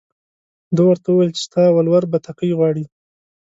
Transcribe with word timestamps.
ده 0.75 0.81
ورته 0.89 1.07
وویل 1.09 1.31
چې 1.35 1.41
ستا 1.47 1.63
ولور 1.71 2.03
بتکۍ 2.11 2.51
غواړي. 2.57 2.85